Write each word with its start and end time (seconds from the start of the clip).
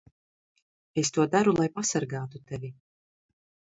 Es 1.01 1.11
to 1.17 1.27
daru, 1.35 1.53
lai 1.59 1.67
pasargātu 1.75 2.43
tevi. 2.53 2.73